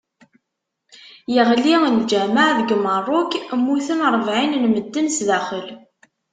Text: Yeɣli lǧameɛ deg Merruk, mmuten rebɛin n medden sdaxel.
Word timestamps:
Yeɣli 1.33 1.73
lǧameɛ 1.97 2.47
deg 2.59 2.69
Merruk, 2.83 3.31
mmuten 3.59 4.01
rebɛin 4.13 4.51
n 4.57 4.65
medden 4.71 5.07
sdaxel. 5.17 5.67